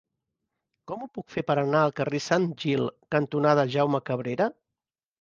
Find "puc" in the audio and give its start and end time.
1.17-1.27